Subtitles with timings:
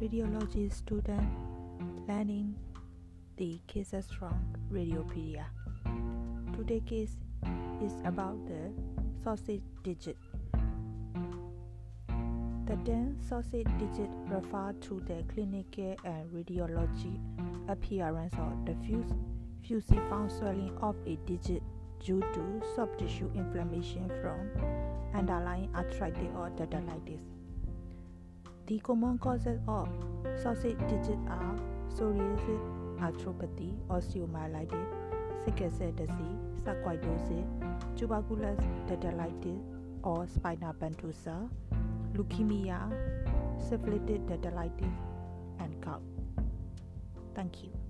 [0.00, 1.26] radiology student
[2.06, 2.54] learning
[3.36, 4.34] the cases from
[4.70, 5.44] Radiopaedia.
[6.54, 7.16] Today's case
[7.82, 8.72] is about the
[9.24, 10.18] sausage digit.
[12.66, 17.18] The term sausage digit refers to the clinical and radiology
[17.68, 19.12] appearance of diffuse
[19.66, 21.62] fusiform swelling of a digit
[22.04, 24.50] due to soft tissue inflammation from
[25.14, 27.35] underlying arthritis or dactylitis.
[28.66, 29.88] The common causes of
[30.42, 31.54] sausage digit are
[31.88, 32.62] psoriasis,
[32.98, 34.88] arthropathy, osteomyelitis,
[35.44, 37.46] sickle cell disease, sarcoidosis,
[37.96, 38.58] tuberculous
[38.88, 39.62] dactylitis
[40.02, 41.48] or spina bifida,
[42.14, 42.90] leukemia,
[43.56, 44.96] syphilitic dactylitis,
[45.60, 46.02] and gout.
[47.36, 47.85] Thank you.